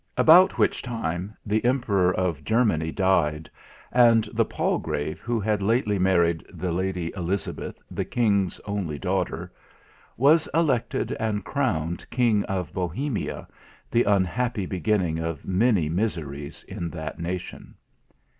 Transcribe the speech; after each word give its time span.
About 0.17 0.57
which 0.57 0.81
time 0.81 1.37
the 1.45 1.63
Emperor 1.63 2.11
of 2.11 2.43
Germany 2.43 2.91
died, 2.91 3.51
and 3.91 4.23
the 4.33 4.43
Palsgrave, 4.43 5.19
who 5.19 5.39
had 5.39 5.61
lately 5.61 5.99
married 5.99 6.43
the 6.51 6.71
Lady 6.71 7.13
Elizabeth, 7.15 7.79
the 7.91 8.03
King's 8.03 8.59
only 8.65 8.97
daughter, 8.97 9.53
was 10.17 10.49
elected 10.55 11.11
and 11.19 11.45
crowned 11.45 12.09
King 12.09 12.43
of 12.45 12.73
Bohemia, 12.73 13.47
the 13.91 14.01
unhappy 14.05 14.65
beginning 14.65 15.19
of 15.19 15.45
many 15.45 15.87
miseries 15.87 16.63
in 16.63 16.89
that 16.89 17.19
nation. 17.19 17.75